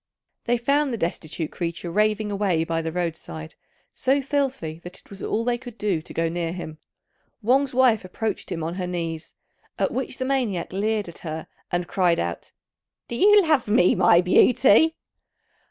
[0.45, 3.53] They found the destitute creature raving away by the road side,
[3.91, 6.79] so filthy that it was all they could do to go near him.
[7.43, 9.35] Wang's wife approached him on her knees;
[9.77, 12.51] at which the maniac leered at her, and cried out,
[13.09, 14.95] "Do you love me, my beauty?"